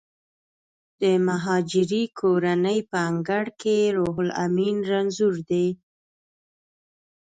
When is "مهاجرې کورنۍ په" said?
1.27-2.97